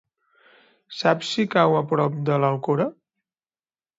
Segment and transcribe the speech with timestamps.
[0.99, 2.91] Saps si cau a prop de l'Alcora?